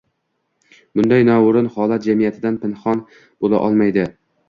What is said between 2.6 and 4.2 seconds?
pinhon bo‘la olmaydi.